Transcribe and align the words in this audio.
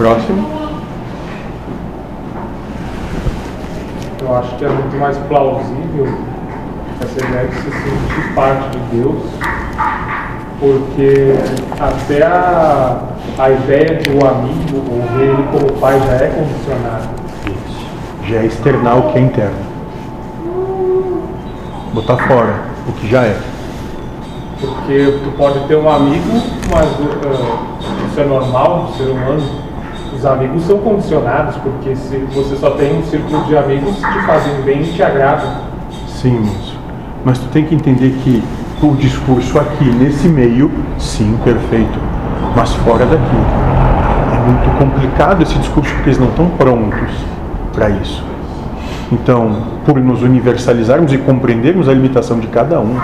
Próximo. 0.00 0.48
Eu 4.18 4.34
acho 4.34 4.56
que 4.56 4.64
é 4.64 4.68
muito 4.70 4.96
mais 4.98 5.18
plausível 5.28 6.08
essa 7.02 7.26
ideia 7.26 7.46
de 7.46 7.54
se 7.56 7.70
sentir 7.70 8.34
parte 8.34 8.78
de 8.78 8.96
Deus, 8.96 9.22
porque 10.58 11.34
até 11.78 12.24
a, 12.24 12.98
a 13.38 13.50
ideia 13.50 13.96
de 13.96 14.10
o 14.12 14.26
amigo 14.26 14.78
ou 14.90 15.02
ver 15.18 15.34
ele 15.34 15.48
como 15.52 15.78
pai 15.78 16.00
já 16.00 16.12
é 16.12 16.28
condicionada. 16.28 17.08
Isso. 17.44 18.26
Já 18.26 18.36
é 18.36 18.46
externar 18.46 18.98
o 19.00 19.12
que 19.12 19.18
é 19.18 19.20
interno. 19.20 19.58
Botar 21.92 22.16
fora 22.26 22.54
o 22.88 22.92
que 22.92 23.06
já 23.06 23.24
é. 23.24 23.38
Porque 24.58 25.18
tu 25.24 25.36
pode 25.36 25.60
ter 25.68 25.76
um 25.76 25.90
amigo, 25.90 26.40
mas 26.74 26.88
uh, 26.88 28.06
isso 28.08 28.18
é 28.18 28.24
normal 28.24 28.86
do 28.86 28.96
ser 28.96 29.10
humano. 29.10 29.69
Os 30.14 30.26
amigos 30.26 30.64
são 30.64 30.78
condicionados, 30.78 31.56
porque 31.56 31.94
se 31.94 32.16
você 32.34 32.56
só 32.56 32.70
tem 32.70 32.98
um 32.98 33.02
círculo 33.04 33.44
de 33.44 33.56
amigos 33.56 33.94
que 33.94 34.12
te 34.12 34.26
fazem 34.26 34.60
bem 34.62 34.82
e 34.82 34.92
te 34.92 35.02
agradam. 35.02 35.48
Sim, 36.08 36.40
moço. 36.40 36.78
Mas 37.24 37.38
tu 37.38 37.46
tem 37.48 37.64
que 37.64 37.74
entender 37.74 38.10
que 38.22 38.42
o 38.82 38.94
discurso 38.96 39.58
aqui, 39.58 39.84
nesse 39.84 40.28
meio, 40.28 40.70
sim, 40.98 41.38
perfeito. 41.44 41.98
Mas 42.56 42.74
fora 42.76 43.06
daqui. 43.06 43.36
É 44.34 44.38
muito 44.46 44.78
complicado 44.78 45.42
esse 45.42 45.56
discurso 45.58 45.92
porque 45.94 46.08
eles 46.08 46.18
não 46.18 46.28
estão 46.28 46.48
prontos 46.50 47.10
para 47.72 47.90
isso. 47.90 48.24
Então, 49.12 49.64
por 49.84 49.98
nos 49.98 50.22
universalizarmos 50.22 51.12
e 51.12 51.18
compreendermos 51.18 51.88
a 51.88 51.92
limitação 51.92 52.38
de 52.38 52.46
cada 52.46 52.80
um, 52.80 52.96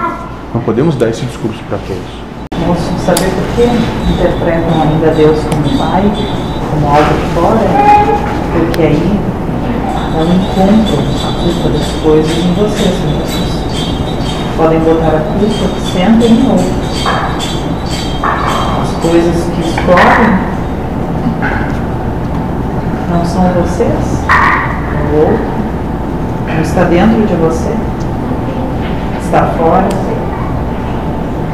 não 0.55 0.61
podemos 0.63 0.97
dar 0.97 1.09
esse 1.09 1.25
discurso 1.27 1.63
para 1.69 1.79
todos. 1.79 2.27
Moço, 2.67 2.93
saber 3.05 3.29
por 3.31 3.55
que 3.55 4.13
interpretam 4.13 4.83
ainda 4.83 5.11
Deus 5.15 5.39
como 5.45 5.79
Pai, 5.79 6.05
como 6.77 6.89
algo 6.89 7.15
fora? 7.35 7.61
Porque 8.53 8.83
aí 8.83 9.21
não 10.13 10.25
encontram 10.25 11.05
a 11.25 11.33
culpa 11.43 11.69
das 11.71 11.87
coisas 12.03 12.37
em 12.37 12.55
vocês, 12.55 12.95
moços. 13.13 13.57
Podem 14.57 14.79
botar 14.81 15.17
a 15.17 15.21
culpa 15.21 15.69
que 15.75 15.81
sentem 15.93 16.31
em 16.33 16.51
outros. 16.51 17.07
As 18.83 18.91
coisas 19.03 19.45
que 19.45 19.61
escolhem 19.61 20.39
não 23.11 23.25
são 23.25 23.43
vocês, 23.53 24.25
é 24.29 25.15
o 25.15 25.21
outro. 25.21 25.57
Não 26.55 26.63
está 26.63 26.85
dentro 26.85 27.27
de 27.27 27.35
você, 27.35 27.75
está 29.23 29.47
fora. 29.59 29.89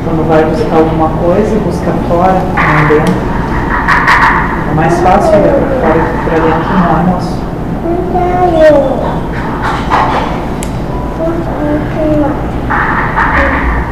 Quando 0.04 0.28
vai 0.28 0.44
buscar 0.44 0.76
alguma 0.76 1.08
coisa, 1.08 1.60
busca 1.60 1.92
fora, 2.08 2.42
não 2.56 2.88
dentro. 2.88 3.31
É 4.72 4.74
mais 4.74 4.98
fácil 5.00 5.32
para 5.32 5.40
dentro, 5.40 6.74
não 6.80 6.98
é, 6.98 7.02
moço? 7.12 7.38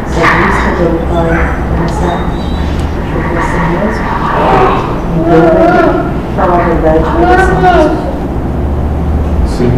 Se 0.06 0.20
a 0.22 0.28
busca 0.40 0.70
pelo 0.78 0.98
Pai 1.12 1.38
começar 1.76 2.18
por 3.12 3.22
você 3.28 3.58
mesmo, 3.70 4.04
então 5.26 6.06
falar 6.34 6.54
a 6.54 6.64
verdade 6.64 7.04
para 7.04 7.36
você 7.36 7.52
mesmo. 7.60 7.96
Sim, 9.46 9.72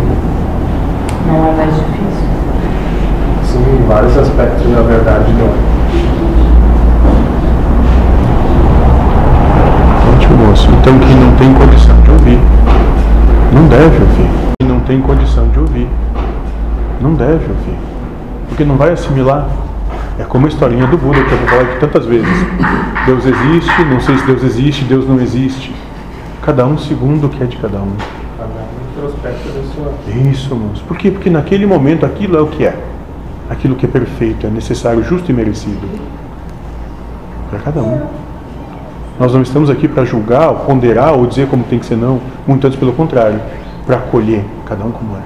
Não 1.27 1.35
é 1.35 1.53
mais 1.57 1.75
difícil. 1.75 2.29
sim, 3.43 3.65
em 3.81 3.89
vários 3.89 4.17
aspectos, 4.17 4.71
na 4.71 4.83
verdade, 4.83 5.33
não 5.33 5.72
tem 14.93 15.01
condição 15.01 15.49
de 15.49 15.59
ouvir, 15.59 15.89
não 17.01 17.15
deve 17.15 17.49
ouvir. 17.49 17.79
Porque 18.47 18.63
não 18.63 18.77
vai 18.77 18.91
assimilar. 18.91 19.49
É 20.19 20.25
como 20.25 20.45
a 20.45 20.49
historinha 20.51 20.87
do 20.87 20.99
Buda 20.99 21.25
que 21.25 21.33
eu 21.33 21.39
vou 21.39 21.49
falar 21.49 21.63
aqui 21.63 21.81
tantas 21.81 22.05
vezes. 22.05 22.29
Deus 23.07 23.25
existe, 23.25 23.85
não 23.87 23.99
sei 24.01 24.19
se 24.19 24.27
Deus 24.27 24.43
existe, 24.43 24.85
Deus 24.85 25.09
não 25.09 25.19
existe. 25.19 25.75
Cada 26.43 26.67
um 26.67 26.77
segundo 26.77 27.27
o 27.27 27.31
que 27.31 27.43
é 27.43 27.47
de 27.47 27.57
cada 27.57 27.79
um. 27.79 27.93
Isso, 30.31 30.55
moço. 30.55 30.85
Por 30.85 30.99
quê? 30.99 31.11
Porque 31.11 31.31
naquele 31.31 31.65
momento 31.65 32.05
aquilo 32.05 32.37
é 32.37 32.43
o 32.43 32.49
que 32.49 32.67
é. 32.67 32.77
Aquilo 33.49 33.75
que 33.75 33.87
é 33.87 33.89
perfeito, 33.89 34.47
é 34.47 34.51
necessário, 34.51 35.03
justo 35.03 35.31
e 35.31 35.35
merecido. 35.35 35.89
Para 37.49 37.61
cada 37.61 37.81
um. 37.81 38.03
Nós 39.19 39.33
não 39.33 39.41
estamos 39.41 39.71
aqui 39.71 39.89
para 39.89 40.05
julgar, 40.05 40.51
ou 40.51 40.57
ponderar 40.57 41.15
ou 41.15 41.27
dizer 41.27 41.49
como 41.49 41.65
tem 41.65 41.79
que 41.79 41.87
ser, 41.87 41.97
não. 41.97 42.21
Muito 42.47 42.67
antes 42.67 42.79
pelo 42.79 42.93
contrário. 42.93 43.41
Para 43.87 43.97
acolher 43.97 44.45
cada 44.67 44.85
um 44.85 44.93
como 44.93 45.17
é. 45.17 45.23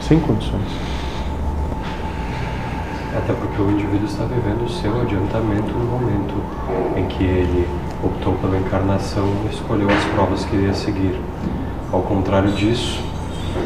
Sem 0.00 0.20
condições. 0.20 0.86
Até 3.16 3.32
porque 3.32 3.62
o 3.62 3.70
indivíduo 3.70 4.06
está 4.06 4.24
vivendo 4.24 4.64
o 4.64 4.68
seu 4.68 5.00
adiantamento 5.00 5.72
no 5.72 5.84
momento 5.84 6.34
em 6.96 7.06
que 7.06 7.24
ele 7.24 7.66
optou 8.04 8.34
pela 8.34 8.58
encarnação 8.58 9.26
e 9.44 9.54
escolheu 9.54 9.88
as 9.88 10.04
provas 10.14 10.44
que 10.44 10.54
iria 10.54 10.74
seguir. 10.74 11.18
Ao 11.90 12.02
contrário 12.02 12.52
disso, 12.52 13.02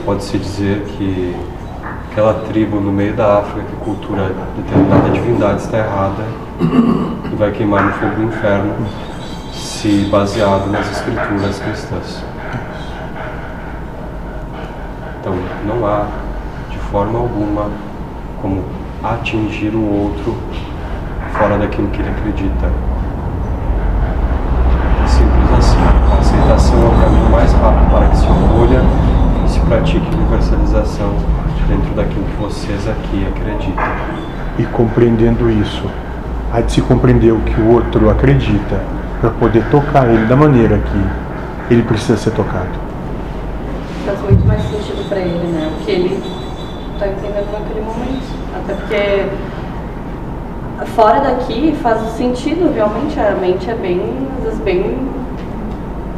pode-se 0.04 0.38
dizer 0.38 0.84
que 0.84 1.34
aquela 2.10 2.34
tribo 2.34 2.80
no 2.80 2.92
meio 2.92 3.14
da 3.14 3.38
África 3.38 3.62
que 3.62 3.76
cultura 3.84 4.32
determinada 4.56 5.10
divindade 5.10 5.62
está 5.62 5.78
errada 5.78 6.24
e 7.32 7.34
vai 7.34 7.50
queimar 7.50 7.84
no 7.84 7.92
fogo 7.94 8.14
do 8.14 8.22
inferno 8.24 8.74
se 9.52 10.08
baseado 10.10 10.70
nas 10.70 10.90
escrituras 10.90 11.58
cristãs. 11.58 12.22
Então, 15.20 15.34
não 15.66 15.86
há, 15.86 16.06
de 16.70 16.78
forma 16.90 17.18
alguma, 17.18 17.68
como 18.40 18.64
atingir 19.02 19.74
o 19.74 20.02
outro 20.02 20.36
fora 21.32 21.56
daquilo 21.58 21.88
que 21.88 22.00
ele 22.00 22.10
acredita. 22.10 22.66
É 25.02 25.06
simples 25.06 25.58
assim. 25.58 25.78
A 26.10 26.18
aceitação 26.18 26.82
é 26.82 26.86
o 26.86 27.02
caminho 27.02 27.30
mais 27.30 27.52
rápido 27.52 27.90
para 27.90 28.08
que 28.08 28.16
se 28.16 28.26
acolha 28.26 28.82
e 29.44 29.48
se 29.48 29.60
pratique 29.60 30.14
universalização 30.14 31.14
dentro 31.68 31.94
daquilo 31.94 32.24
que 32.24 32.36
vocês 32.36 32.88
aqui 32.88 33.26
acreditam. 33.26 33.84
E 34.58 34.64
compreendendo 34.64 35.50
isso, 35.50 35.84
há 36.52 36.60
de 36.60 36.72
se 36.72 36.82
compreender 36.82 37.32
o 37.32 37.40
que 37.40 37.60
o 37.60 37.72
outro 37.72 38.10
acredita 38.10 38.80
para 39.20 39.30
poder 39.30 39.64
tocar 39.70 40.08
ele 40.08 40.26
da 40.26 40.36
maneira 40.36 40.78
que 40.78 41.72
ele 41.72 41.82
precisa 41.82 42.16
ser 42.16 42.32
tocado. 42.32 42.89
Faz 44.10 44.22
muito 44.22 44.44
mais 44.46 44.62
sentido 44.62 45.08
para 45.08 45.20
ele, 45.20 45.46
né? 45.52 45.70
O 45.72 45.84
que 45.84 45.90
ele 45.90 46.22
está 46.94 47.06
entendendo 47.06 47.52
naquele 47.52 47.80
momento. 47.80 48.26
Até 48.56 48.74
porque 48.74 49.26
fora 50.96 51.20
daqui 51.20 51.76
faz 51.80 52.00
sentido, 52.12 52.74
realmente, 52.74 53.20
a 53.20 53.32
mente 53.32 53.70
é 53.70 53.74
bem, 53.74 54.02
às 54.38 54.44
vezes 54.44 54.60
bem. 54.60 54.98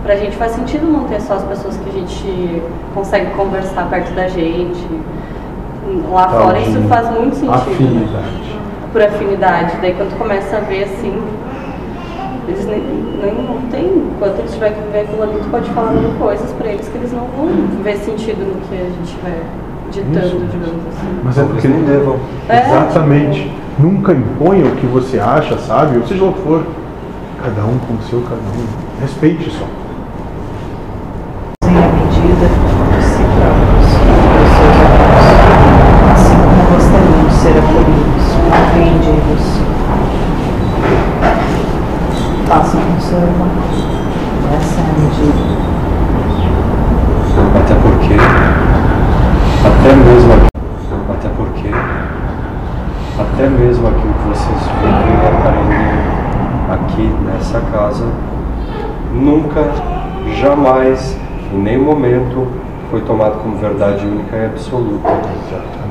Pra 0.02 0.16
gente 0.16 0.36
faz 0.36 0.52
sentido 0.52 0.86
não 0.86 1.04
ter 1.04 1.20
só 1.20 1.34
as 1.34 1.44
pessoas 1.44 1.76
que 1.76 1.90
a 1.90 1.92
gente 1.92 2.62
consegue 2.94 3.30
conversar 3.32 3.88
perto 3.88 4.12
da 4.14 4.26
gente. 4.26 4.84
Lá 6.10 6.28
fora 6.28 6.58
isso 6.58 6.80
faz 6.88 7.10
muito 7.10 7.36
sentido. 7.36 7.50
Né? 7.50 8.06
Afinidade. 8.06 8.58
Por 8.92 9.02
afinidade. 9.02 9.76
Daí 9.80 9.94
quando 9.94 10.10
tu 10.10 10.16
começa 10.16 10.56
a 10.56 10.60
ver 10.60 10.84
assim, 10.84 11.22
eles 12.48 12.66
nem, 12.66 12.80
nem 12.80 13.34
não 13.34 13.60
tem. 13.70 13.86
Enquanto 14.14 14.38
eles 14.38 14.52
tiverem 14.52 14.74
que 14.74 14.80
viver 14.82 15.00
aquilo 15.00 15.22
ali, 15.22 15.38
tu 15.42 15.48
pode 15.50 15.70
falar 15.70 15.92
mil 15.92 16.10
coisas 16.18 16.50
pra 16.52 16.68
eles 16.68 16.88
que 16.88 16.98
eles 16.98 17.12
não 17.12 17.26
vão 17.36 17.48
ver 17.82 17.96
sentido 17.96 18.40
no 18.40 18.60
que 18.68 18.74
a 18.74 18.84
gente 18.84 19.16
vai 19.22 19.40
ditando, 19.90 20.46
digamos 20.50 20.86
assim. 20.88 21.20
Mas 21.22 21.38
é 21.38 21.44
porque 21.44 21.68
nem 21.68 21.84
devam. 21.84 22.18
É. 22.48 22.68
Exatamente. 22.68 23.52
Nunca 23.78 24.12
imponha 24.12 24.66
o 24.66 24.76
que 24.76 24.86
você 24.86 25.18
acha, 25.18 25.58
sabe? 25.58 25.98
Ou 25.98 26.06
seja 26.06 26.24
lá 26.24 26.30
o 26.30 26.34
que 26.34 26.42
for. 26.42 26.64
Cada 27.42 27.62
um 27.62 27.76
com 27.78 27.94
o 27.94 28.02
seu, 28.08 28.22
cada 28.22 28.36
um. 28.36 28.66
Respeite 29.00 29.50
só. 29.50 29.66
Sem 31.64 31.76
a 31.76 31.88
medida 31.88 32.46
de 32.46 33.02
si 33.02 33.22
próprios, 33.34 33.82
dos 33.82 34.50
seus 34.54 34.76
amigos, 34.86 35.26
assim 36.14 36.36
como 36.38 36.62
gostariam 36.70 37.26
de 37.26 37.34
ser 37.34 37.54
acolhidos, 37.58 38.26
compreendidos. 38.46 39.44
Façam 42.46 42.80
com 42.80 43.00
seu 43.00 43.18
irmão. 43.18 43.50
Essa 44.54 44.78
é 44.78 44.84
a 44.84 44.86
medida. 45.02 45.42
Até 47.58 47.74
porque, 47.74 48.14
até 49.66 49.90
mesmo 49.96 50.32
aqui, 50.34 50.50
até 51.10 51.28
porque, 51.36 51.70
até 53.18 53.48
mesmo 53.48 53.88
aquilo 53.88 54.14
que 54.14 54.28
vocês 54.28 54.60
vivem 54.80 55.10
e 55.10 55.26
aprendem 55.26 55.92
aqui 57.02 57.24
nessa 57.24 57.60
casa, 57.72 58.04
nunca, 59.12 59.64
jamais, 60.40 61.16
em 61.52 61.58
nenhum 61.58 61.84
momento, 61.84 62.46
foi 62.90 63.00
tomado 63.00 63.42
como 63.42 63.56
verdade 63.56 64.06
única 64.06 64.36
e 64.36 64.46
absoluta. 64.46 65.08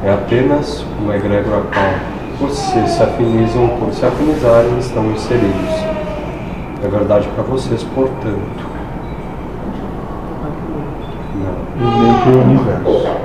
É 0.04 0.14
apenas 0.14 0.86
uma 1.00 1.16
egrégora 1.16 1.58
a 1.58 1.62
qual 1.62 2.50
vocês 2.50 2.90
se 2.90 3.04
afinizam, 3.04 3.68
por 3.80 3.94
se 3.94 4.06
afinizarem, 4.06 4.78
estão 4.80 5.06
inseridos. 5.12 5.76
É 6.84 6.88
verdade 6.88 7.28
para 7.36 7.44
vocês, 7.44 7.84
portanto. 7.84 8.72
Não. 11.36 11.54
e 11.78 12.04
nem 12.04 12.14
para 12.20 12.32
o 12.32 12.42
universo. 12.42 13.22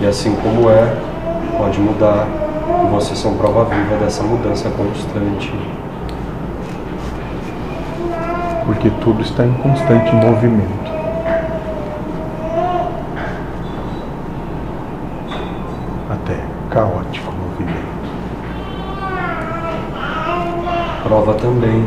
E 0.00 0.06
assim 0.06 0.34
como 0.36 0.70
é, 0.70 0.96
pode 1.58 1.80
mudar. 1.80 2.43
Vocês 2.90 3.18
são 3.18 3.36
prova 3.36 3.64
viva 3.66 3.96
dessa 3.96 4.22
mudança 4.22 4.70
constante. 4.70 5.52
Porque 8.64 8.88
tudo 9.02 9.20
está 9.20 9.44
em 9.44 9.52
constante 9.54 10.14
movimento. 10.14 10.90
Até 16.08 16.38
caótico 16.70 17.32
movimento. 17.32 17.94
Prova 21.02 21.34
também 21.34 21.84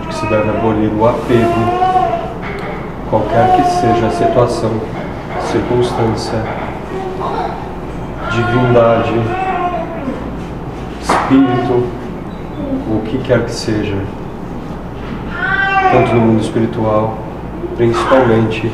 de 0.00 0.08
que 0.08 0.14
se 0.14 0.26
deve 0.26 0.50
abolir 0.50 0.92
o 0.92 1.06
apego, 1.06 1.92
qualquer 3.08 3.56
que 3.56 3.62
seja 3.70 4.06
a 4.06 4.10
situação, 4.10 4.72
circunstância, 5.52 6.42
divindade, 8.32 9.51
espírito, 11.32 11.86
o 12.90 13.02
que 13.06 13.18
quer 13.18 13.44
que 13.44 13.52
seja, 13.52 13.96
tanto 15.90 16.14
no 16.14 16.20
mundo 16.20 16.42
espiritual, 16.42 17.18
principalmente 17.76 18.70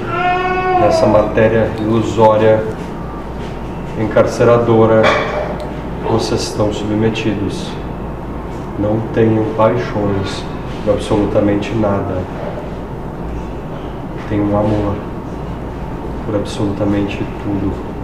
nessa 0.81 1.06
matéria 1.06 1.70
ilusória, 1.78 2.62
encarceradora, 4.00 5.02
vocês 6.10 6.43
estão 6.43 6.72
submetidos. 6.72 7.70
Não 8.78 9.00
tenham 9.12 9.44
paixões 9.56 10.44
por 10.84 10.94
absolutamente 10.94 11.75
nada. 11.75 12.22
Tenham 14.28 14.56
amor 14.58 14.94
por 16.25 16.37
absolutamente 16.37 17.19
tudo. 17.43 17.97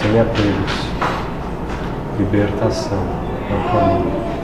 Sem 0.00 0.20
apegos. 0.20 0.72
Libertação 2.18 3.04
é 3.50 3.54
o 3.54 3.72
caminho. 3.72 4.37